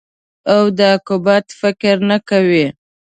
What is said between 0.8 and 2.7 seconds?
عاقبت فکر نه کوې.